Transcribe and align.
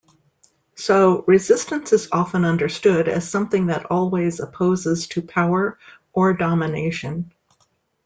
So, 0.73 1.23
resistance 1.27 1.93
is 1.93 2.09
often 2.11 2.43
understood 2.43 3.07
as 3.07 3.29
something 3.29 3.67
that 3.67 3.85
always 3.91 4.39
opposes 4.39 5.05
to 5.09 5.21
power 5.21 5.77
or 6.11 6.33
domination. 6.33 7.31